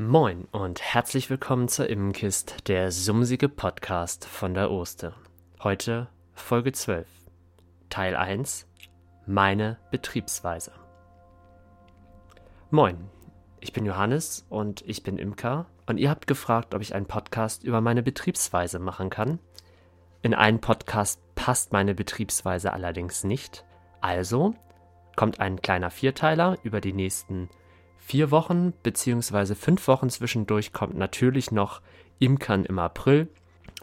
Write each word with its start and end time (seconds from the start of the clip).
Moin 0.00 0.44
und 0.52 0.80
herzlich 0.80 1.28
willkommen 1.28 1.66
zur 1.66 1.90
Immenkist, 1.90 2.68
der 2.68 2.92
sumsige 2.92 3.48
Podcast 3.48 4.26
von 4.26 4.54
der 4.54 4.70
Oste. 4.70 5.12
Heute 5.60 6.06
Folge 6.34 6.70
12, 6.70 7.08
Teil 7.90 8.14
1, 8.14 8.68
meine 9.26 9.76
Betriebsweise. 9.90 10.70
Moin, 12.70 13.10
ich 13.58 13.72
bin 13.72 13.84
Johannes 13.84 14.46
und 14.48 14.82
ich 14.86 15.02
bin 15.02 15.18
Imker 15.18 15.66
und 15.86 15.98
ihr 15.98 16.10
habt 16.10 16.28
gefragt, 16.28 16.76
ob 16.76 16.80
ich 16.80 16.94
einen 16.94 17.06
Podcast 17.06 17.64
über 17.64 17.80
meine 17.80 18.04
Betriebsweise 18.04 18.78
machen 18.78 19.10
kann. 19.10 19.40
In 20.22 20.32
einen 20.32 20.60
Podcast 20.60 21.20
passt 21.34 21.72
meine 21.72 21.96
Betriebsweise 21.96 22.72
allerdings 22.72 23.24
nicht, 23.24 23.64
also 24.00 24.54
kommt 25.16 25.40
ein 25.40 25.60
kleiner 25.60 25.90
Vierteiler 25.90 26.56
über 26.62 26.80
die 26.80 26.92
nächsten 26.92 27.48
vier 28.08 28.30
Wochen 28.30 28.72
beziehungsweise 28.82 29.54
fünf 29.54 29.86
Wochen 29.86 30.08
zwischendurch 30.08 30.72
kommt 30.72 30.96
natürlich 30.96 31.52
noch 31.52 31.82
Imkern 32.18 32.64
im 32.64 32.78
April. 32.78 33.28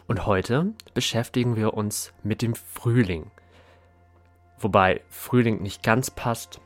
Und 0.08 0.26
heute 0.26 0.72
beschäftigen 0.94 1.54
wir 1.54 1.74
uns 1.74 2.12
mit 2.24 2.42
dem 2.42 2.56
Frühling. 2.56 3.30
Wobei 4.58 5.00
Frühling 5.08 5.62
nicht 5.62 5.84
ganz 5.84 6.10
passt, 6.10 6.60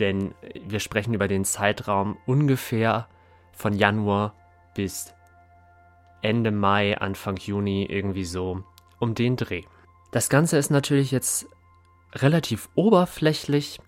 denn 0.00 0.34
wir 0.66 0.80
sprechen 0.80 1.14
über 1.14 1.28
den 1.28 1.44
Zeitraum 1.44 2.16
ungefähr 2.26 3.06
von 3.52 3.72
Januar 3.72 4.34
bis 4.74 5.14
Ende 6.22 6.50
Mai, 6.50 6.98
Anfang 6.98 7.36
Juni, 7.36 7.84
irgendwie 7.84 8.24
so 8.24 8.64
um 8.98 9.14
den 9.14 9.36
Dreh. 9.36 9.62
Das 10.10 10.28
Ganze 10.28 10.58
ist 10.58 10.70
natürlich 10.70 11.12
jetzt 11.12 11.46
relativ 12.14 12.68
oberflächlich, 12.74 13.78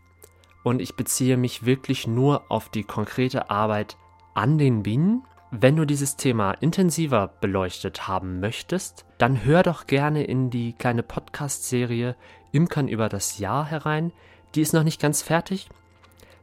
und 0.68 0.82
ich 0.82 0.96
beziehe 0.96 1.38
mich 1.38 1.64
wirklich 1.64 2.06
nur 2.06 2.50
auf 2.50 2.68
die 2.68 2.84
konkrete 2.84 3.50
Arbeit 3.50 3.96
an 4.34 4.58
den 4.58 4.82
Bienen. 4.82 5.24
Wenn 5.50 5.76
du 5.76 5.86
dieses 5.86 6.16
Thema 6.16 6.52
intensiver 6.52 7.28
beleuchtet 7.40 8.06
haben 8.06 8.38
möchtest, 8.40 9.06
dann 9.16 9.44
hör 9.44 9.62
doch 9.62 9.86
gerne 9.86 10.24
in 10.24 10.50
die 10.50 10.74
kleine 10.74 11.02
Podcast-Serie 11.02 12.16
Imkern 12.52 12.86
über 12.86 13.08
das 13.08 13.38
Jahr 13.38 13.64
herein. 13.64 14.12
Die 14.54 14.60
ist 14.60 14.74
noch 14.74 14.84
nicht 14.84 15.00
ganz 15.00 15.22
fertig, 15.22 15.70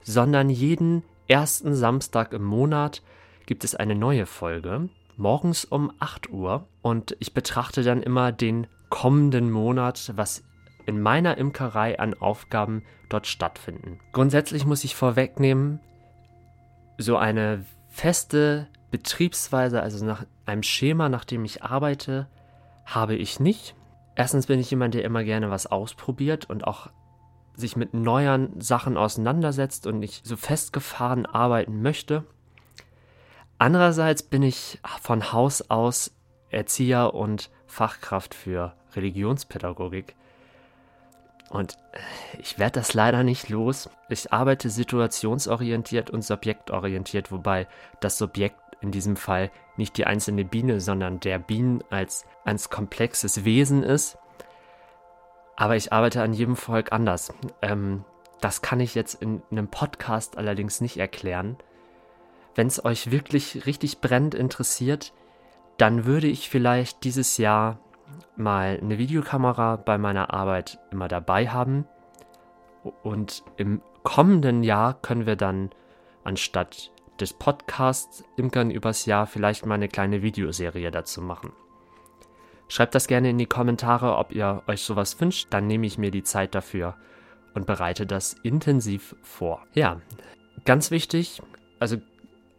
sondern 0.02 0.50
jeden 0.50 1.04
ersten 1.28 1.76
Samstag 1.76 2.34
im 2.34 2.44
Monat 2.44 3.04
gibt 3.46 3.64
es 3.64 3.76
eine 3.76 3.94
neue 3.94 4.26
Folge, 4.26 4.90
morgens 5.18 5.66
um 5.66 5.92
8 6.00 6.32
Uhr. 6.32 6.68
Und 6.82 7.16
ich 7.20 7.36
betrachte 7.36 7.84
dann 7.84 8.02
immer 8.02 8.32
den 8.32 8.66
kommenden 8.90 9.52
Monat, 9.52 10.14
was 10.16 10.44
in 10.88 11.00
meiner 11.00 11.38
Imkerei 11.38 12.00
an 12.00 12.16
Aufgaben 12.16 12.84
dort 13.10 13.28
stattfinden. 13.28 14.00
Grundsätzlich 14.12 14.66
muss 14.66 14.84
ich 14.84 14.96
vorwegnehmen, 14.96 15.80
so 16.98 17.18
eine 17.18 17.66
feste 17.90 18.68
Betriebsweise, 18.92 19.82
also 19.82 20.06
nach 20.06 20.26
einem 20.46 20.64
Schema, 20.64 21.10
nach 21.10 21.26
dem 21.26 21.44
ich 21.46 21.64
arbeite, 21.64 22.28
habe 22.86 23.16
ich 23.16 23.40
nicht. 23.40 23.76
Erstens 24.16 24.48
bin 24.48 24.60
ich 24.60 24.72
jemand, 24.72 24.94
der 24.94 25.04
immer 25.04 25.24
gerne 25.24 25.50
was 25.50 25.68
ausprobiert 25.68 26.50
und 26.50 26.66
auch 26.66 26.90
sich 27.56 27.76
mit 27.76 27.94
neuen 27.94 28.60
Sachen 28.62 28.98
auseinandersetzt 28.98 29.88
und 29.88 30.00
nicht 30.00 30.26
so 30.26 30.36
festgefahren 30.38 31.26
arbeiten 31.26 31.82
möchte. 31.82 32.24
Andererseits 33.58 34.24
bin 34.24 34.44
ich 34.44 34.80
von 35.02 35.32
Haus 35.32 35.70
aus 35.70 36.12
Erzieher 36.50 37.14
und 37.14 37.50
Fachkraft 37.66 38.36
für 38.36 38.76
Religionspädagogik. 38.96 40.16
Und 41.50 41.78
ich 42.40 42.58
werde 42.60 42.80
das 42.80 42.94
leider 42.94 43.24
nicht 43.24 43.50
los. 43.50 43.90
Ich 44.10 44.34
arbeite 44.34 44.70
situationsorientiert 44.70 46.10
und 46.10 46.24
subjektorientiert, 46.24 47.32
wobei 47.32 47.68
das 48.00 48.18
Subjekt 48.18 48.58
in 48.82 48.92
diesem 48.92 49.16
Fall 49.16 49.52
nicht 49.78 49.98
die 49.98 50.06
einzelne 50.06 50.46
Biene, 50.46 50.82
sondern 50.82 51.20
der 51.20 51.40
Bienen 51.40 51.84
als, 51.90 52.26
als 52.44 52.70
komplexes 52.70 53.46
Wesen 53.46 53.84
ist. 53.84 54.18
Aber 55.56 55.76
ich 55.76 55.94
arbeite 55.94 56.22
an 56.22 56.34
jedem 56.34 56.56
Volk 56.56 56.92
anders. 56.92 57.34
Ähm, 57.62 58.04
das 58.42 58.62
kann 58.62 58.80
ich 58.80 58.96
jetzt 58.96 59.22
in 59.22 59.42
einem 59.50 59.70
Podcast 59.70 60.38
allerdings 60.38 60.82
nicht 60.82 60.98
erklären. 60.98 61.58
Wenn 62.54 62.68
es 62.68 62.84
euch 62.84 63.12
wirklich 63.12 63.66
richtig 63.66 64.02
brennend 64.02 64.36
interessiert, 64.36 65.14
dann 65.78 66.06
würde 66.06 66.28
ich 66.28 66.50
vielleicht 66.50 67.04
dieses 67.04 67.38
Jahr 67.38 67.80
mal 68.36 68.80
eine 68.82 68.98
Videokamera 68.98 69.78
bei 69.78 69.98
meiner 69.98 70.34
Arbeit 70.34 70.80
immer 70.92 71.08
dabei 71.08 71.50
haben. 71.50 71.86
Und 73.04 73.44
im 73.58 73.82
kommenden 74.04 74.64
Jahr 74.64 74.94
können 74.94 75.26
wir 75.26 75.36
dann 75.36 75.72
anstatt 76.24 76.92
des 77.20 77.34
Podcasts 77.34 78.24
Imkern 78.36 78.72
übers 78.72 79.06
Jahr 79.06 79.26
vielleicht 79.26 79.66
mal 79.66 79.76
eine 79.76 79.88
kleine 79.88 80.22
Videoserie 80.22 80.92
dazu 80.92 81.22
machen. 81.22 81.54
Schreibt 82.68 82.96
das 82.96 83.08
gerne 83.08 83.30
in 83.30 83.38
die 83.38 83.46
Kommentare, 83.46 84.18
ob 84.18 84.34
ihr 84.34 84.64
euch 84.68 84.82
sowas 84.82 85.20
wünscht, 85.22 85.48
dann 85.52 85.68
nehme 85.68 85.86
ich 85.86 85.98
mir 85.98 86.12
die 86.12 86.24
Zeit 86.24 86.56
dafür 86.56 86.96
und 87.54 87.68
bereite 87.68 88.06
das 88.06 88.34
intensiv 88.44 89.16
vor. 89.22 89.66
Ja, 89.74 90.02
ganz 90.66 90.92
wichtig, 90.92 91.42
also 91.80 91.98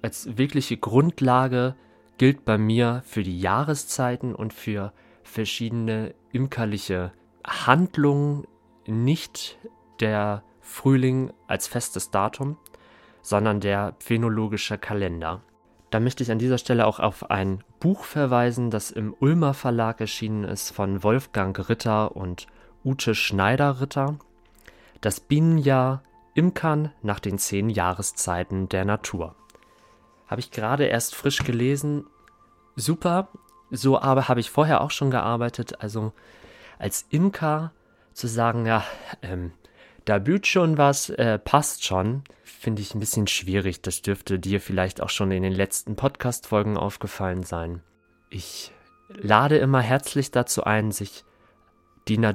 als 0.03 0.39
wirkliche 0.39 0.77
Grundlage 0.77 1.75
gilt 2.19 2.45
bei 2.45 2.57
mir 2.57 3.03
für 3.05 3.23
die 3.23 3.41
Jahreszeiten 3.41 4.35
und 4.35 4.53
für 4.53 4.93
verschiedene 5.27 6.15
imkerliche 6.33 7.13
Handlungen, 7.47 8.47
nicht 8.87 9.59
der 10.01 10.43
Frühling 10.61 11.33
als 11.47 11.67
festes 11.67 12.11
Datum, 12.11 12.57
sondern 13.23 13.61
der 13.61 13.95
phänologische 13.99 14.79
Kalender. 14.79 15.43
Da 15.91 16.01
möchte 16.01 16.23
ich 16.23 16.31
an 16.31 16.39
dieser 16.39 16.59
Stelle 16.59 16.87
auch 16.87 17.01
auf 17.01 17.31
ein 17.31 17.63
Buch 17.81 18.05
verweisen, 18.05 18.71
das 18.71 18.91
im 18.91 19.15
Ulmer 19.21 19.55
Verlag 19.55 20.01
erschienen 20.01 20.45
ist 20.45 20.71
von 20.71 21.03
Wolfgang 21.03 21.69
Ritter 21.69 22.17
und 22.17 22.47
Ute 22.85 23.15
Schneider-Ritter. 23.15 24.17
Das 25.01 25.21
Bienenjahr 25.21 26.03
Imkern 26.35 26.93
nach 27.03 27.19
den 27.19 27.39
zehn 27.39 27.71
Jahreszeiten 27.71 28.69
der 28.69 28.85
Natur. 28.85 29.35
Habe 30.27 30.41
ich 30.41 30.51
gerade 30.51 30.85
erst 30.85 31.15
frisch 31.15 31.45
gelesen. 31.45 32.05
Super, 32.75 33.29
so 33.71 33.99
aber 33.99 34.29
habe 34.29 34.41
ich 34.41 34.51
vorher 34.51 34.81
auch 34.81 34.91
schon 34.91 35.11
gearbeitet. 35.11 35.81
Also 35.81 36.13
als 36.79 37.07
Imker 37.11 37.73
zu 38.13 38.27
sagen, 38.27 38.67
ja, 38.67 38.85
ähm, 39.23 39.53
da 40.05 40.19
blüht 40.19 40.47
schon 40.47 40.79
was, 40.79 41.11
äh, 41.11 41.39
passt 41.39 41.85
schon, 41.85 42.23
finde 42.45 42.81
ich 42.81 42.95
ein 42.95 43.01
bisschen 43.01 43.27
schwierig. 43.27 43.83
Das 43.83 44.03
dürfte 44.03 44.39
dir 44.39 44.61
vielleicht 44.61 45.03
auch 45.03 45.11
schon 45.11 45.33
in 45.33 45.43
den 45.43 45.53
letzten 45.53 45.97
Podcast-Folgen 45.97 46.77
aufgefallen 46.77 47.43
sein. 47.43 47.83
Ich 48.31 48.73
lade 49.09 49.59
immer 49.59 49.81
herzlich 49.81 50.31
dazu 50.31 50.65
ein, 50.65 50.93
sich 50.93 51.25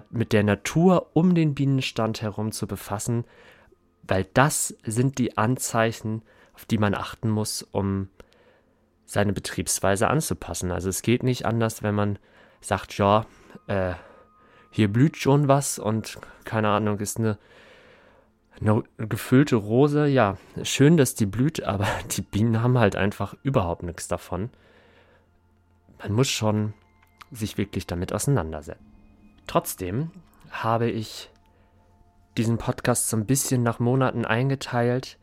mit 0.10 0.34
der 0.34 0.44
Natur 0.44 1.12
um 1.14 1.34
den 1.34 1.56
Bienenstand 1.56 2.22
herum 2.22 2.52
zu 2.52 2.68
befassen, 2.68 3.24
weil 4.04 4.26
das 4.34 4.76
sind 4.84 5.18
die 5.18 5.38
Anzeichen, 5.38 6.24
auf 6.54 6.66
die 6.66 6.78
man 6.78 6.94
achten 6.94 7.30
muss, 7.30 7.64
um 7.64 8.10
seine 9.12 9.34
Betriebsweise 9.34 10.08
anzupassen. 10.08 10.72
Also 10.72 10.88
es 10.88 11.02
geht 11.02 11.22
nicht 11.22 11.46
anders, 11.46 11.84
wenn 11.84 11.94
man 11.94 12.18
sagt, 12.62 12.98
ja, 12.98 13.26
äh, 13.68 13.96
hier 14.70 14.88
blüht 14.88 15.18
schon 15.18 15.50
was 15.50 15.80
und 15.80 16.18
keine 16.46 16.70
Ahnung, 16.70 16.98
ist 17.00 17.20
eine, 17.20 17.38
eine 18.62 18.84
gefüllte 18.98 19.58
Rose. 19.58 20.08
Ja, 20.08 20.38
schön, 20.64 20.96
dass 20.96 21.14
die 21.14 21.26
blüht, 21.26 21.62
aber 21.66 21.88
die 22.16 22.22
Bienen 22.22 22.62
haben 22.62 22.80
halt 22.80 22.96
einfach 22.96 23.36
überhaupt 23.44 23.84
nichts 23.84 24.08
davon. 24.08 24.50
Man 26.00 26.14
muss 26.14 26.30
schon 26.30 26.74
sich 27.32 27.58
wirklich 27.58 27.88
damit 27.88 28.14
auseinandersetzen. 28.14 28.86
Trotzdem 29.46 30.12
habe 30.52 30.90
ich 30.90 31.30
diesen 32.38 32.58
Podcast 32.58 33.10
so 33.10 33.18
ein 33.18 33.26
bisschen 33.26 33.62
nach 33.62 33.80
Monaten 33.80 34.24
eingeteilt 34.24 35.18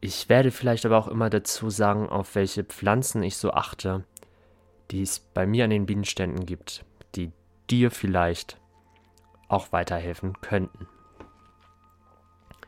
ich 0.00 0.28
werde 0.28 0.50
vielleicht 0.50 0.86
aber 0.86 0.98
auch 0.98 1.08
immer 1.08 1.30
dazu 1.30 1.70
sagen, 1.70 2.08
auf 2.08 2.34
welche 2.34 2.64
Pflanzen 2.64 3.22
ich 3.22 3.36
so 3.36 3.52
achte, 3.52 4.04
die 4.90 5.02
es 5.02 5.18
bei 5.18 5.46
mir 5.46 5.64
an 5.64 5.70
den 5.70 5.86
Bienenständen 5.86 6.46
gibt, 6.46 6.84
die 7.14 7.32
dir 7.68 7.90
vielleicht 7.90 8.58
auch 9.48 9.72
weiterhelfen 9.72 10.40
könnten. 10.40 10.86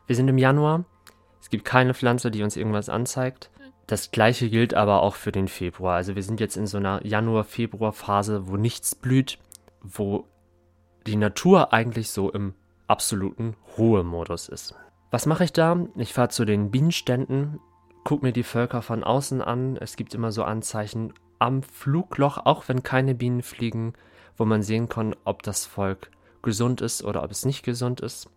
Wir 0.06 0.16
sind 0.16 0.28
im 0.28 0.38
Januar. 0.38 0.84
Es 1.40 1.50
gibt 1.50 1.64
keine 1.64 1.94
Pflanze, 1.94 2.30
die 2.30 2.42
uns 2.42 2.56
irgendwas 2.56 2.88
anzeigt. 2.88 3.50
Das 3.86 4.10
gleiche 4.10 4.50
gilt 4.50 4.74
aber 4.74 5.02
auch 5.02 5.14
für 5.14 5.32
den 5.32 5.48
Februar. 5.48 5.96
Also 5.96 6.16
wir 6.16 6.22
sind 6.22 6.40
jetzt 6.40 6.56
in 6.56 6.66
so 6.66 6.78
einer 6.78 7.04
Januar-Februar-Phase, 7.06 8.48
wo 8.48 8.56
nichts 8.56 8.94
blüht, 8.94 9.38
wo 9.82 10.26
die 11.06 11.16
Natur 11.16 11.72
eigentlich 11.72 12.10
so 12.10 12.30
im 12.30 12.54
absoluten 12.86 13.56
Ruhemodus 13.78 14.48
ist. 14.48 14.74
Was 15.10 15.26
mache 15.26 15.44
ich 15.44 15.52
da? 15.52 15.86
Ich 15.96 16.12
fahre 16.12 16.28
zu 16.28 16.44
den 16.44 16.70
Bienenständen, 16.70 17.58
gucke 18.04 18.24
mir 18.24 18.32
die 18.32 18.44
Völker 18.44 18.80
von 18.80 19.02
außen 19.02 19.42
an. 19.42 19.76
Es 19.76 19.96
gibt 19.96 20.14
immer 20.14 20.30
so 20.30 20.44
Anzeichen 20.44 21.12
am 21.40 21.62
Flugloch, 21.62 22.38
auch 22.44 22.68
wenn 22.68 22.82
keine 22.82 23.14
Bienen 23.14 23.42
fliegen, 23.42 23.94
wo 24.36 24.44
man 24.44 24.62
sehen 24.62 24.88
kann, 24.88 25.16
ob 25.24 25.42
das 25.42 25.66
Volk 25.66 26.10
gesund 26.42 26.80
ist 26.80 27.02
oder 27.02 27.24
ob 27.24 27.30
es 27.30 27.44
nicht 27.44 27.64
gesund 27.64 28.00
ist. 28.00 28.30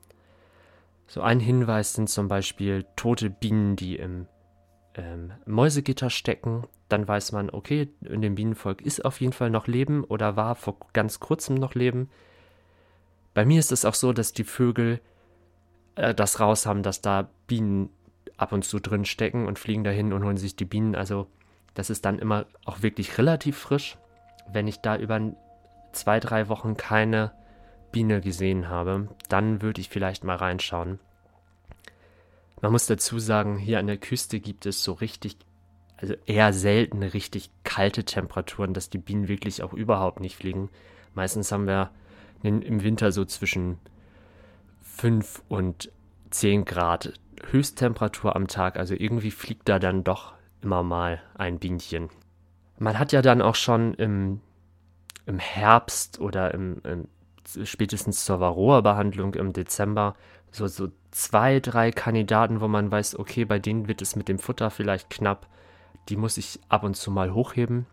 So 1.06 1.22
ein 1.22 1.40
Hinweis 1.40 1.94
sind 1.94 2.10
zum 2.10 2.28
Beispiel 2.28 2.86
tote 2.96 3.30
Bienen, 3.30 3.76
die 3.76 3.98
im 3.98 4.26
ähm, 4.96 5.32
Mäusegitter 5.46 6.10
stecken. 6.10 6.64
Dann 6.90 7.08
weiß 7.08 7.34
man, 7.34 7.50
okay, 7.52 7.90
in 8.02 8.22
dem 8.22 8.36
Bienenvolk 8.36 8.82
ist 8.82 9.06
auf 9.06 9.22
jeden 9.22 9.34
Fall 9.34 9.52
noch 9.52 9.68
Leben 9.68 10.04
oder 10.04 10.36
war 10.36 10.56
vor 10.56 10.78
ganz 10.94 11.20
kurzem 11.20 11.56
noch 11.56 11.76
Leben. 11.76 12.10
Bei 13.34 13.46
mir 13.46 13.60
ist 13.60 13.72
es 13.72 13.86
auch 13.86 13.94
so, 13.94 14.12
dass 14.12 14.34
die 14.34 14.44
Vögel 14.44 15.00
äh, 15.96 16.14
das 16.14 16.40
raus 16.40 16.66
haben, 16.66 16.84
dass 16.84 17.02
da 17.02 17.30
Bienen 17.48 17.90
ab 18.38 18.52
und 18.52 18.66
zu 18.66 18.80
drin 18.80 19.06
stecken 19.06 19.48
und 19.48 19.60
fliegen 19.60 19.84
dahin 19.84 20.14
und 20.14 20.24
holen 20.24 20.38
sich 20.38 20.56
die 20.56 20.66
Bienen. 20.66 20.96
Also 20.96 21.28
das 21.74 21.90
ist 21.90 22.06
dann 22.06 22.20
immer 22.20 22.46
auch 22.66 22.82
wirklich 22.82 23.18
relativ 23.18 23.58
frisch. 23.58 23.98
Wenn 24.52 24.68
ich 24.68 24.80
da 24.82 24.98
über 24.98 25.20
zwei, 25.92 26.20
drei 26.20 26.50
Wochen 26.50 26.76
keine 26.76 27.32
Biene 27.92 28.22
gesehen 28.22 28.70
habe, 28.70 29.08
dann 29.30 29.62
würde 29.62 29.82
ich 29.82 29.90
vielleicht 29.90 30.24
mal 30.24 30.36
reinschauen. 30.36 31.00
Man 32.62 32.72
muss 32.72 32.88
dazu 32.88 33.20
sagen, 33.20 33.58
hier 33.58 33.80
an 33.80 33.88
der 33.88 33.98
Küste 33.98 34.40
gibt 34.40 34.66
es 34.66 34.84
so 34.84 34.94
richtig, 34.94 35.38
also 35.98 36.16
eher 36.26 36.54
selten 36.54 37.04
richtig 37.04 37.50
kalte 37.64 38.04
Temperaturen, 38.04 38.74
dass 38.74 38.90
die 38.90 38.98
Bienen 38.98 39.28
wirklich 39.28 39.64
auch 39.64 39.74
überhaupt 39.74 40.20
nicht 40.22 40.36
fliegen. 40.36 40.70
Meistens 41.14 41.52
haben 41.52 41.68
wir 41.68 41.92
im 42.42 42.84
Winter 42.84 43.12
so 43.12 43.26
zwischen 43.26 43.80
5 44.96 45.44
und 45.50 45.92
10 46.30 46.66
Grad 46.66 47.14
Höchsttemperatur 47.50 48.36
am 48.36 48.48
Tag. 48.48 48.78
Also 48.78 48.96
irgendwie 48.98 49.32
fliegt 49.32 49.68
da 49.68 49.80
dann 49.80 50.04
doch 50.04 50.34
immer 50.62 50.84
mal 50.84 51.22
ein 51.36 51.60
Bienchen. 51.60 52.10
Man 52.80 52.98
hat 52.98 53.12
ja 53.12 53.22
dann 53.22 53.42
auch 53.42 53.56
schon 53.56 53.94
im, 53.96 54.40
im 55.26 55.40
Herbst 55.40 56.20
oder 56.20 56.54
im, 56.54 56.82
im 56.84 57.08
spätestens 57.66 58.24
zur 58.24 58.40
Varroa-Behandlung 58.40 59.34
im 59.36 59.52
Dezember 59.52 60.16
so, 60.52 60.68
so 60.68 60.90
zwei, 61.12 61.60
drei 61.60 61.92
Kandidaten, 61.92 62.62
wo 62.62 62.68
man 62.68 62.90
weiß, 62.90 63.20
okay, 63.20 63.44
bei 63.44 63.60
denen 63.60 63.88
wird 63.88 64.02
es 64.02 64.16
mit 64.16 64.30
dem 64.30 64.40
Futter 64.40 64.70
vielleicht 64.70 65.10
knapp. 65.10 65.48
Die 66.10 66.16
muss 66.16 66.38
ich 66.38 66.60
ab 66.70 66.84
und 66.84 66.96
zu 66.96 67.12
mal 67.12 67.34
hochheben. 67.34 67.86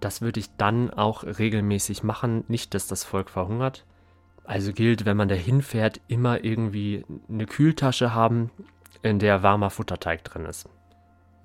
Das 0.00 0.20
würde 0.20 0.38
ich 0.38 0.54
dann 0.56 0.90
auch 0.90 1.24
regelmäßig 1.24 2.02
machen. 2.02 2.44
Nicht, 2.48 2.74
dass 2.74 2.86
das 2.86 3.04
Volk 3.04 3.30
verhungert. 3.30 3.84
Also 4.44 4.72
gilt, 4.72 5.06
wenn 5.06 5.16
man 5.16 5.28
da 5.28 5.34
hinfährt, 5.34 6.00
immer 6.06 6.44
irgendwie 6.44 7.04
eine 7.28 7.46
Kühltasche 7.46 8.14
haben, 8.14 8.50
in 9.02 9.18
der 9.18 9.42
warmer 9.42 9.70
Futterteig 9.70 10.22
drin 10.24 10.44
ist. 10.44 10.68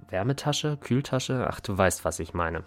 Wärmetasche, 0.10 0.78
Kühltasche, 0.78 1.48
ach 1.50 1.60
du 1.60 1.78
weißt, 1.78 2.04
was 2.06 2.19
ich 2.19 2.34
meine. 2.34 2.63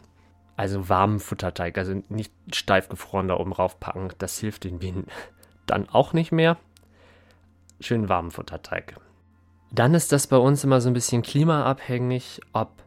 Also 0.56 0.88
warmen 0.88 1.19
Futterteig, 1.20 1.76
also 1.79 2.02
nicht 2.08 2.32
steif 2.55 2.88
gefroren 2.88 3.29
da 3.29 3.37
oben 3.37 3.52
raufpacken, 3.52 4.12
das 4.19 4.38
hilft 4.38 4.64
den 4.64 4.79
Bienen 4.79 5.06
dann 5.67 5.88
auch 5.88 6.12
nicht 6.12 6.32
mehr. 6.32 6.56
Schön 7.81 8.08
warmen 8.08 8.31
Futterteig. 8.31 8.96
Dann 9.70 9.94
ist 9.94 10.12
das 10.12 10.26
bei 10.26 10.37
uns 10.37 10.64
immer 10.64 10.81
so 10.81 10.88
ein 10.88 10.94
bisschen 10.94 11.23
klimaabhängig, 11.23 12.40
ob 12.52 12.82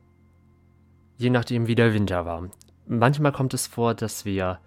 je 1.18 1.30
nachdem 1.30 1.68
wie 1.68 1.76
der 1.76 1.94
Winter 1.94 2.26
war. 2.26 2.50
Manchmal 2.88 3.32
kommt 3.32 3.54
es 3.54 3.68
vor, 3.68 3.94
dass 3.96 4.26
wir 4.26 4.60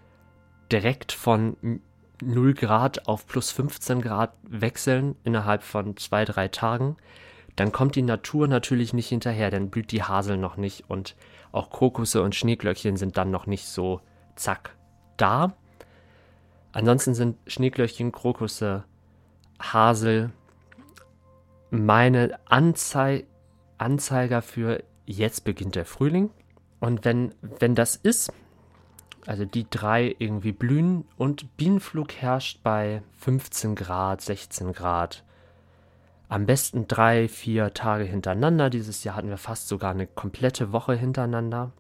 direkt 0.72 1.12
von 1.12 1.80
0 2.22 2.54
Grad 2.54 3.08
auf 3.08 3.26
plus 3.26 3.50
15 3.50 4.00
Grad 4.00 4.32
wechseln 4.42 5.16
innerhalb 5.24 5.62
von 5.62 5.96
zwei, 5.96 6.24
drei 6.24 6.48
Tagen, 6.48 6.96
dann 7.56 7.72
kommt 7.72 7.96
die 7.96 8.02
Natur 8.02 8.46
natürlich 8.46 8.92
nicht 8.92 9.08
hinterher, 9.08 9.50
dann 9.50 9.70
blüht 9.70 9.90
die 9.90 10.02
Hasel 10.02 10.36
noch 10.36 10.56
nicht 10.56 10.88
und 10.88 11.16
auch 11.50 11.70
Krokusse 11.70 12.22
und 12.22 12.34
Schneeglöckchen 12.34 12.96
sind 12.96 13.16
dann 13.16 13.30
noch 13.30 13.46
nicht 13.46 13.66
so 13.66 14.00
zack 14.36 14.76
da. 15.16 15.54
Ansonsten 16.72 17.14
sind 17.14 17.36
Schneeglöckchen, 17.46 18.12
Krokusse, 18.12 18.84
Hasel 19.58 20.30
meine 21.70 22.38
Anzei 22.46 23.26
Anzeiger 23.78 24.42
für 24.42 24.82
jetzt 25.06 25.44
beginnt 25.44 25.76
der 25.76 25.84
Frühling. 25.84 26.30
Und 26.80 27.04
wenn, 27.04 27.34
wenn 27.40 27.74
das 27.74 27.96
ist, 27.96 28.32
also 29.26 29.44
die 29.44 29.68
drei 29.68 30.14
irgendwie 30.18 30.52
blühen 30.52 31.04
und 31.16 31.56
Bienenflug 31.56 32.14
herrscht 32.14 32.62
bei 32.62 33.02
15 33.18 33.74
Grad, 33.74 34.20
16 34.20 34.72
Grad. 34.72 35.24
Am 36.28 36.46
besten 36.46 36.86
drei, 36.88 37.28
vier 37.28 37.72
Tage 37.72 38.04
hintereinander. 38.04 38.70
Dieses 38.70 39.02
Jahr 39.04 39.16
hatten 39.16 39.30
wir 39.30 39.38
fast 39.38 39.68
sogar 39.68 39.92
eine 39.92 40.06
komplette 40.06 40.72
Woche 40.72 40.94
hintereinander. 40.94 41.72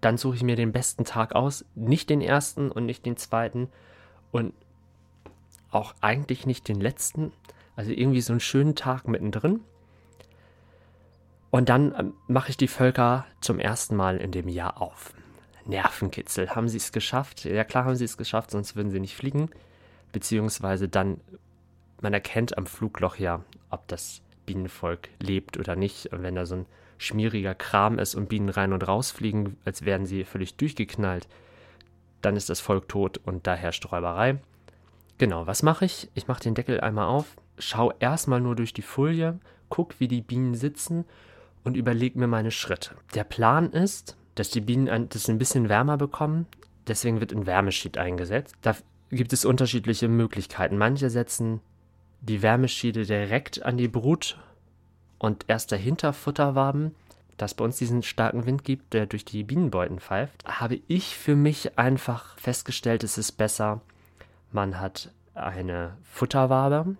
Dann 0.00 0.16
suche 0.16 0.36
ich 0.36 0.42
mir 0.42 0.56
den 0.56 0.72
besten 0.72 1.04
Tag 1.04 1.34
aus. 1.34 1.64
Nicht 1.76 2.10
den 2.10 2.20
ersten 2.20 2.70
und 2.70 2.84
nicht 2.84 3.06
den 3.06 3.16
zweiten. 3.16 3.68
Und 4.32 4.54
auch 5.70 5.94
eigentlich 6.00 6.46
nicht 6.46 6.66
den 6.66 6.80
letzten. 6.80 7.32
Also 7.76 7.92
irgendwie 7.92 8.20
so 8.20 8.32
einen 8.32 8.40
schönen 8.40 8.74
Tag 8.74 9.06
mittendrin. 9.06 9.60
Und 11.50 11.68
dann 11.68 11.94
ähm, 11.96 12.14
mache 12.26 12.50
ich 12.50 12.56
die 12.56 12.66
Völker 12.66 13.26
zum 13.40 13.60
ersten 13.60 13.94
Mal 13.94 14.16
in 14.16 14.32
dem 14.32 14.48
Jahr 14.48 14.80
auf. 14.80 15.14
Nervenkitzel. 15.66 16.50
Haben 16.50 16.68
sie 16.68 16.78
es 16.78 16.92
geschafft? 16.92 17.44
Ja, 17.44 17.64
klar 17.64 17.84
haben 17.84 17.96
sie 17.96 18.04
es 18.04 18.16
geschafft, 18.16 18.50
sonst 18.50 18.76
würden 18.76 18.90
sie 18.90 19.00
nicht 19.00 19.16
fliegen. 19.16 19.50
Beziehungsweise 20.12 20.88
dann, 20.88 21.20
man 22.00 22.12
erkennt 22.12 22.58
am 22.58 22.66
Flugloch 22.66 23.16
ja, 23.16 23.44
ob 23.70 23.86
das 23.88 24.22
Bienenvolk 24.46 25.08
lebt 25.20 25.56
oder 25.58 25.76
nicht. 25.76 26.12
Und 26.12 26.22
wenn 26.22 26.34
da 26.34 26.46
so 26.46 26.56
ein 26.56 26.66
schmieriger 26.98 27.54
Kram 27.54 27.98
ist 27.98 28.14
und 28.14 28.28
Bienen 28.28 28.48
rein 28.48 28.72
und 28.72 28.86
rausfliegen, 28.86 29.56
als 29.64 29.84
wären 29.84 30.06
sie 30.06 30.24
völlig 30.24 30.56
durchgeknallt, 30.56 31.28
dann 32.20 32.36
ist 32.36 32.48
das 32.48 32.60
Volk 32.60 32.88
tot 32.88 33.18
und 33.24 33.46
da 33.46 33.54
herrscht 33.54 33.90
Räuberei. 33.90 34.38
Genau, 35.18 35.46
was 35.46 35.62
mache 35.62 35.84
ich? 35.84 36.10
Ich 36.14 36.28
mache 36.28 36.42
den 36.42 36.54
Deckel 36.54 36.80
einmal 36.80 37.06
auf, 37.06 37.36
schaue 37.58 37.94
erstmal 38.00 38.40
nur 38.40 38.56
durch 38.56 38.72
die 38.72 38.82
Folie, 38.82 39.38
gucke, 39.68 39.96
wie 39.98 40.08
die 40.08 40.20
Bienen 40.20 40.54
sitzen 40.54 41.04
und 41.64 41.76
überlege 41.76 42.18
mir 42.18 42.26
meine 42.26 42.50
Schritte. 42.50 42.96
Der 43.14 43.24
Plan 43.24 43.70
ist, 43.70 44.16
dass 44.34 44.50
die 44.50 44.60
Bienen 44.60 45.08
das 45.08 45.28
ein 45.28 45.38
bisschen 45.38 45.68
wärmer 45.68 45.96
bekommen. 45.96 46.46
Deswegen 46.86 47.20
wird 47.20 47.32
ein 47.32 47.46
Wärmeschied 47.46 47.98
eingesetzt. 47.98 48.56
Da 48.62 48.76
gibt 49.10 49.32
es 49.32 49.44
unterschiedliche 49.44 50.08
Möglichkeiten. 50.08 50.78
Manche 50.78 51.10
setzen 51.10 51.60
die 52.20 52.42
Wärmeschiede 52.42 53.04
direkt 53.04 53.62
an 53.62 53.76
die 53.76 53.88
Brut 53.88 54.38
und 55.18 55.44
erst 55.48 55.72
dahinter 55.72 56.12
Futterwaben. 56.12 56.94
Da 57.36 57.46
es 57.46 57.54
bei 57.54 57.64
uns 57.64 57.76
diesen 57.76 58.02
starken 58.02 58.46
Wind 58.46 58.64
gibt, 58.64 58.92
der 58.94 59.06
durch 59.06 59.24
die 59.24 59.42
Bienenbeuten 59.42 60.00
pfeift, 60.00 60.44
habe 60.46 60.80
ich 60.86 61.16
für 61.16 61.34
mich 61.34 61.78
einfach 61.78 62.38
festgestellt, 62.38 63.04
es 63.04 63.18
ist 63.18 63.32
besser, 63.32 63.80
man 64.50 64.78
hat 64.78 65.10
eine 65.34 65.96
Futterwabe, 66.02 66.96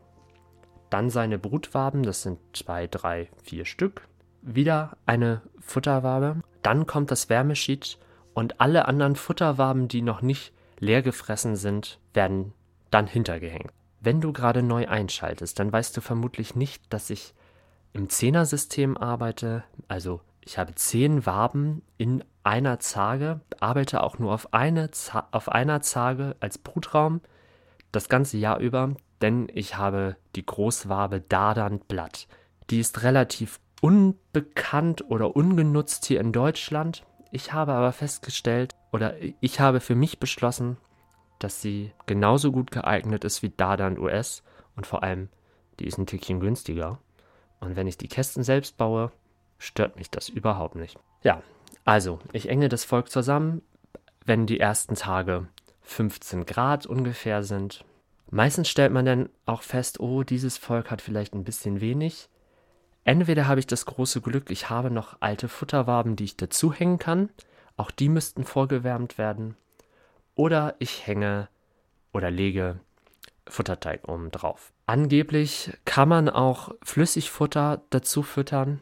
dann 0.91 1.11
seine 1.11 1.39
Brutwaben, 1.39 2.03
das 2.03 2.23
sind 2.23 2.39
zwei, 2.55 2.87
drei, 2.87 3.29
vier 3.43 3.65
Stück, 3.65 4.09
wieder 4.41 4.97
eine 5.07 5.43
Futterwabe 5.61 6.43
dann 6.63 6.87
kommt 6.87 7.11
das 7.11 7.29
Wärmeschied 7.29 7.99
und 8.35 8.61
alle 8.61 8.87
anderen 8.87 9.17
Futterwaben, 9.17 9.89
die 9.89 10.03
noch 10.03 10.23
nicht 10.23 10.53
leer 10.79 11.03
gefressen 11.03 11.57
sind, 11.57 11.99
werden 12.15 12.53
dann 12.91 13.07
hintergehängt. 13.07 13.73
Wenn 14.01 14.21
du 14.21 14.33
gerade 14.33 14.63
neu 14.63 14.89
einschaltest, 14.89 15.59
dann 15.59 15.73
weißt 15.73 15.97
du 15.97 16.01
vermutlich 16.01 16.57
nicht, 16.57 16.93
dass 16.93 17.11
ich 17.11 17.35
im 17.93 18.09
Zehner-System 18.09 18.97
arbeite. 18.97 19.65
Also 19.87 20.21
ich 20.41 20.59
habe 20.59 20.75
zehn 20.75 21.25
Waben 21.25 21.83
in 21.99 22.25
einer 22.43 22.81
Zage, 22.81 23.41
arbeite 23.61 24.03
auch 24.03 24.19
nur 24.19 24.33
auf, 24.33 24.53
eine 24.53 24.91
auf 25.31 25.49
einer 25.49 25.81
Zage 25.83 26.37
als 26.41 26.59
Brutraum 26.59 27.21
das 27.93 28.09
ganze 28.09 28.39
Jahr 28.39 28.59
über, 28.59 28.95
denn 29.21 29.49
ich 29.53 29.77
habe 29.77 30.17
die 30.35 30.45
Großwabe 30.45 31.21
Dadernd 31.21 31.87
Blatt. 31.87 32.27
Die 32.71 32.81
ist 32.81 33.03
relativ 33.03 33.61
unbekannt 33.83 35.11
oder 35.11 35.35
ungenutzt 35.35 36.07
hier 36.07 36.21
in 36.21 36.33
Deutschland. 36.33 37.05
Ich 37.33 37.53
habe 37.53 37.73
aber 37.73 37.93
festgestellt 37.93 38.77
oder 38.93 39.15
ich 39.41 39.59
habe 39.59 39.81
für 39.81 39.97
mich 39.97 40.21
beschlossen, 40.21 40.77
dass 41.41 41.61
sie 41.61 41.91
genauso 42.07 42.53
gut 42.53 42.71
geeignet 42.71 43.25
ist 43.25 43.43
wie 43.43 43.51
Dardan 43.51 43.99
US 43.99 44.45
und 44.77 44.87
vor 44.87 45.03
allem, 45.03 45.29
die 45.81 45.87
ist 45.87 45.99
ein 45.99 46.07
Tickchen 46.07 46.39
günstiger. 46.39 47.01
Und 47.59 47.75
wenn 47.75 47.89
ich 47.89 47.99
die 47.99 48.07
Kästen 48.07 48.45
selbst 48.45 48.77
baue, 48.77 49.11
stört 49.59 49.97
mich 49.97 50.11
das 50.11 50.29
überhaupt 50.29 50.77
nicht. 50.77 50.97
Ja, 51.25 51.43
also, 51.85 52.21
ich 52.33 52.49
enge 52.49 52.69
das 52.69 52.85
Volk 52.85 53.11
zusammen, 53.11 53.63
wenn 54.25 54.47
die 54.47 54.61
ersten 54.61 54.95
Tage 54.95 55.49
15 55.81 56.47
Grad 56.47 56.87
ungefähr 56.87 57.43
sind. 57.43 57.85
Meistens 58.31 58.69
stellt 58.69 58.93
man 58.93 59.05
dann 59.05 59.29
auch 59.45 59.63
fest, 59.63 59.99
oh, 59.99 60.23
dieses 60.23 60.57
Volk 60.57 60.93
hat 60.93 61.03
vielleicht 61.03 61.35
ein 61.35 61.43
bisschen 61.43 61.81
wenig. 61.81 62.29
Entweder 63.05 63.49
habe 63.49 63.61
ich 63.61 63.67
das 63.67 63.87
große 63.87 64.21
Glück, 64.21 64.51
ich 64.51 64.71
habe 64.71 64.91
noch 64.91 65.17
alte 65.21 65.49
Futterwaben, 65.49 66.17
die 66.17 66.25
ich 66.25 66.37
dazu 66.37 66.73
hängen 66.73 66.99
kann. 66.99 67.31
Auch 67.77 67.91
die 67.91 68.09
müssten 68.09 68.45
vorgewärmt 68.45 69.19
werden. 69.19 69.57
Oder 70.35 70.77
ich 70.79 71.07
hänge 71.07 71.49
oder 72.13 72.31
lege 72.31 72.79
Futterteig 73.49 74.09
oben 74.09 74.31
drauf. 74.31 74.73
Angeblich 74.87 75.73
kann 75.85 76.09
man 76.09 76.29
auch 76.29 76.75
Flüssigfutter 76.83 77.83
dazu 77.91 78.23
füttern. 78.23 78.81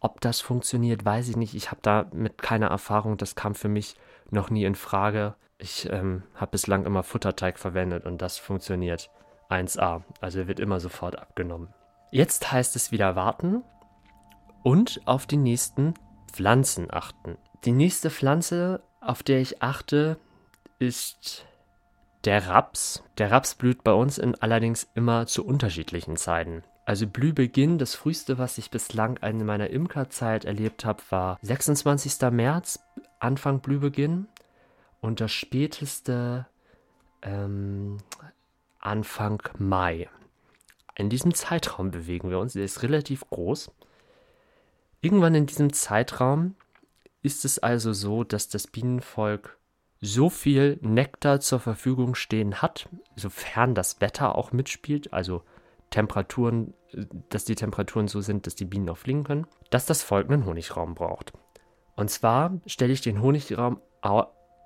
Ob 0.00 0.20
das 0.20 0.40
funktioniert, 0.40 1.04
weiß 1.04 1.28
ich 1.28 1.36
nicht. 1.36 1.54
Ich 1.54 1.70
habe 1.70 1.80
damit 1.82 2.38
keine 2.38 2.66
Erfahrung. 2.66 3.16
Das 3.16 3.34
kam 3.34 3.54
für 3.54 3.68
mich 3.68 3.96
noch 4.30 4.50
nie 4.50 4.64
in 4.64 4.74
Frage. 4.74 5.34
Ich 5.58 5.88
ähm, 5.90 6.22
habe 6.34 6.52
bislang 6.52 6.86
immer 6.86 7.02
Futterteig 7.02 7.58
verwendet 7.58 8.04
und 8.04 8.22
das 8.22 8.38
funktioniert 8.38 9.10
1A. 9.48 10.02
Also 10.20 10.46
wird 10.46 10.60
immer 10.60 10.78
sofort 10.78 11.18
abgenommen. 11.18 11.68
Jetzt 12.10 12.50
heißt 12.50 12.74
es 12.76 12.90
wieder 12.90 13.16
warten 13.16 13.62
und 14.62 15.00
auf 15.04 15.26
die 15.26 15.36
nächsten 15.36 15.94
Pflanzen 16.32 16.88
achten. 16.90 17.36
Die 17.64 17.72
nächste 17.72 18.10
Pflanze, 18.10 18.82
auf 19.00 19.22
der 19.22 19.40
ich 19.40 19.62
achte, 19.62 20.18
ist 20.78 21.44
der 22.24 22.48
Raps. 22.48 23.02
Der 23.18 23.30
Raps 23.30 23.54
blüht 23.54 23.84
bei 23.84 23.92
uns 23.92 24.18
in 24.18 24.34
allerdings 24.36 24.88
immer 24.94 25.26
zu 25.26 25.44
unterschiedlichen 25.44 26.16
Zeiten. 26.16 26.62
Also 26.84 27.06
Blühbeginn, 27.06 27.76
das 27.76 27.94
früheste, 27.94 28.38
was 28.38 28.56
ich 28.56 28.70
bislang 28.70 29.18
in 29.18 29.44
meiner 29.44 29.68
Imkerzeit 29.68 30.46
erlebt 30.46 30.86
habe, 30.86 31.02
war 31.10 31.38
26. 31.42 32.30
März, 32.30 32.80
Anfang 33.18 33.60
Blühbeginn. 33.60 34.26
Und 35.00 35.20
das 35.20 35.32
späteste 35.32 36.46
ähm, 37.22 37.98
Anfang 38.80 39.42
Mai. 39.58 40.08
In 40.98 41.08
diesem 41.08 41.32
Zeitraum 41.32 41.92
bewegen 41.92 42.28
wir 42.28 42.40
uns. 42.40 42.52
Der 42.54 42.64
ist 42.64 42.82
relativ 42.82 43.24
groß. 43.30 43.70
Irgendwann 45.00 45.36
in 45.36 45.46
diesem 45.46 45.72
Zeitraum 45.72 46.56
ist 47.22 47.44
es 47.44 47.60
also 47.60 47.92
so, 47.92 48.24
dass 48.24 48.48
das 48.48 48.66
Bienenvolk 48.66 49.56
so 50.00 50.28
viel 50.28 50.78
Nektar 50.82 51.40
zur 51.40 51.60
Verfügung 51.60 52.16
stehen 52.16 52.60
hat, 52.62 52.88
sofern 53.14 53.74
das 53.74 54.00
Wetter 54.00 54.34
auch 54.34 54.52
mitspielt, 54.52 55.12
also 55.12 55.42
Temperaturen, 55.90 56.74
dass 57.28 57.44
die 57.44 57.54
Temperaturen 57.54 58.08
so 58.08 58.20
sind, 58.20 58.46
dass 58.46 58.56
die 58.56 58.64
Bienen 58.64 58.90
auch 58.90 58.98
fliegen 58.98 59.24
können, 59.24 59.46
dass 59.70 59.86
das 59.86 60.02
Volk 60.02 60.28
einen 60.28 60.46
Honigraum 60.46 60.94
braucht. 60.94 61.32
Und 61.94 62.10
zwar 62.10 62.60
stelle 62.66 62.92
ich 62.92 63.00
den 63.00 63.22
Honigraum 63.22 63.80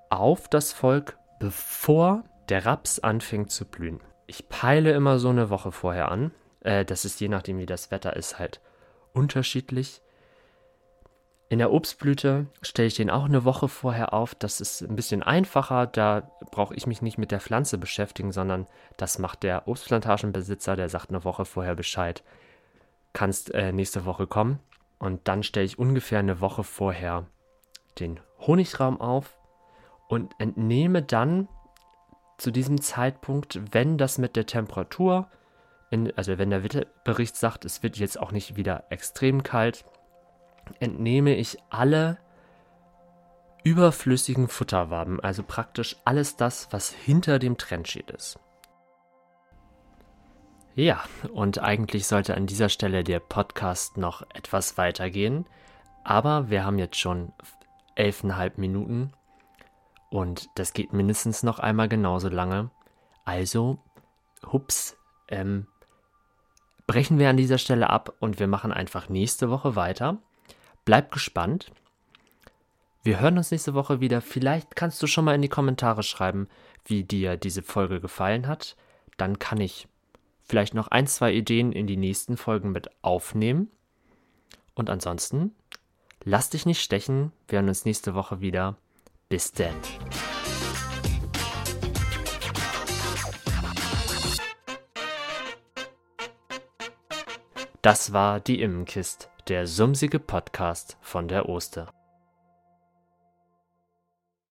auf 0.09 0.47
das 0.49 0.73
Volk, 0.73 1.17
bevor 1.39 2.23
der 2.49 2.65
Raps 2.65 2.99
anfängt 2.99 3.51
zu 3.51 3.65
blühen. 3.65 3.99
Ich 4.27 4.49
peile 4.49 4.91
immer 4.93 5.19
so 5.19 5.29
eine 5.29 5.49
Woche 5.49 5.71
vorher 5.71 6.09
an. 6.11 6.31
Äh, 6.61 6.85
das 6.85 7.05
ist 7.05 7.19
je 7.19 7.27
nachdem, 7.27 7.57
wie 7.57 7.65
das 7.65 7.91
Wetter 7.91 8.15
ist, 8.15 8.39
halt 8.39 8.61
unterschiedlich. 9.13 10.01
In 11.49 11.59
der 11.59 11.71
Obstblüte 11.71 12.47
stelle 12.63 12.87
ich 12.87 12.95
den 12.95 13.11
auch 13.11 13.25
eine 13.25 13.45
Woche 13.45 13.67
vorher 13.67 14.13
auf. 14.13 14.33
Das 14.33 14.59
ist 14.59 14.81
ein 14.81 14.95
bisschen 14.95 15.21
einfacher. 15.21 15.85
Da 15.85 16.31
brauche 16.49 16.73
ich 16.73 16.87
mich 16.87 17.01
nicht 17.01 17.19
mit 17.19 17.31
der 17.31 17.41
Pflanze 17.41 17.77
beschäftigen, 17.77 18.31
sondern 18.31 18.65
das 18.97 19.19
macht 19.19 19.43
der 19.43 19.67
Obstplantagenbesitzer. 19.67 20.75
Der 20.75 20.89
sagt 20.89 21.09
eine 21.09 21.23
Woche 21.23 21.45
vorher 21.45 21.75
Bescheid. 21.75 22.23
Kannst 23.11 23.53
äh, 23.53 23.71
nächste 23.71 24.05
Woche 24.05 24.25
kommen. 24.25 24.59
Und 24.97 25.27
dann 25.27 25.43
stelle 25.43 25.65
ich 25.65 25.77
ungefähr 25.77 26.19
eine 26.19 26.39
Woche 26.41 26.63
vorher 26.63 27.27
den 27.99 28.19
Honigraum 28.39 28.99
auf 28.99 29.37
und 30.07 30.33
entnehme 30.39 31.03
dann 31.03 31.47
zu 32.43 32.51
diesem 32.51 32.81
Zeitpunkt, 32.81 33.59
wenn 33.71 33.97
das 33.97 34.17
mit 34.17 34.35
der 34.35 34.45
Temperatur, 34.45 35.29
in, 35.89 36.15
also 36.17 36.37
wenn 36.37 36.49
der 36.49 36.63
Wetterbericht 36.63 37.37
sagt, 37.37 37.63
es 37.63 37.81
wird 37.83 37.97
jetzt 37.97 38.19
auch 38.19 38.33
nicht 38.33 38.57
wieder 38.57 38.83
extrem 38.89 39.43
kalt, 39.43 39.85
entnehme 40.81 41.35
ich 41.35 41.57
alle 41.69 42.17
überflüssigen 43.63 44.49
Futterwaben, 44.49 45.21
also 45.21 45.41
praktisch 45.41 45.95
alles 46.03 46.35
das, 46.35 46.67
was 46.71 46.91
hinter 46.91 47.39
dem 47.39 47.57
Trendschied 47.57 48.11
ist. 48.11 48.37
Ja, 50.75 51.01
und 51.31 51.59
eigentlich 51.59 52.07
sollte 52.07 52.35
an 52.35 52.45
dieser 52.45 52.67
Stelle 52.67 53.05
der 53.05 53.21
Podcast 53.21 53.95
noch 53.95 54.21
etwas 54.33 54.77
weitergehen, 54.77 55.45
aber 56.03 56.49
wir 56.49 56.65
haben 56.65 56.77
jetzt 56.77 56.97
schon 56.97 57.31
elfeinhalb 57.95 58.57
Minuten 58.57 59.13
und 60.13 60.47
das 60.53 60.73
geht 60.73 60.93
mindestens 60.93 61.41
noch 61.41 61.57
einmal 61.57 61.89
genauso 61.89 62.29
lange. 62.29 62.69
Also, 63.25 63.79
hups, 64.51 64.95
ähm, 65.27 65.65
brechen 66.85 67.17
wir 67.17 67.31
an 67.31 67.37
dieser 67.37 67.57
Stelle 67.57 67.89
ab 67.89 68.13
und 68.19 68.37
wir 68.37 68.45
machen 68.45 68.71
einfach 68.71 69.09
nächste 69.09 69.49
Woche 69.49 69.75
weiter. 69.75 70.19
Bleib 70.85 71.11
gespannt. 71.11 71.71
Wir 73.01 73.19
hören 73.21 73.39
uns 73.39 73.49
nächste 73.49 73.73
Woche 73.73 74.01
wieder. 74.01 74.21
Vielleicht 74.21 74.75
kannst 74.75 75.01
du 75.01 75.07
schon 75.07 75.25
mal 75.25 75.33
in 75.33 75.41
die 75.41 75.49
Kommentare 75.49 76.03
schreiben, 76.03 76.47
wie 76.85 77.03
dir 77.03 77.35
diese 77.35 77.63
Folge 77.63 77.99
gefallen 77.99 78.47
hat. 78.47 78.75
Dann 79.17 79.39
kann 79.39 79.59
ich 79.59 79.87
vielleicht 80.43 80.75
noch 80.75 80.89
ein, 80.89 81.07
zwei 81.07 81.33
Ideen 81.33 81.71
in 81.71 81.87
die 81.87 81.97
nächsten 81.97 82.37
Folgen 82.37 82.71
mit 82.71 82.91
aufnehmen. 83.01 83.71
Und 84.75 84.91
ansonsten, 84.91 85.55
lass 86.23 86.51
dich 86.51 86.67
nicht 86.67 86.83
stechen. 86.83 87.31
Wir 87.47 87.57
hören 87.57 87.69
uns 87.69 87.83
nächste 87.83 88.13
Woche 88.13 88.41
wieder. 88.41 88.77
Bis 89.33 89.51
denn. 89.51 89.73
Das 97.81 98.13
war 98.13 98.39
die 98.39 98.61
Immenkist 98.61 99.31
der 99.47 99.65
sumsige 99.65 100.19
Podcast 100.19 100.97
von 101.01 101.27
der 101.27 101.49
Oster. 101.49 101.91